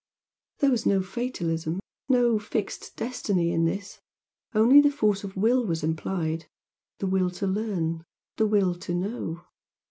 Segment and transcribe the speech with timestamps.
[0.61, 3.99] There was no fatalism, no fixed destiny in this;
[4.55, 6.47] only the force of Will was implied
[6.97, 8.03] the Will to learn,
[8.37, 9.41] the Will to know.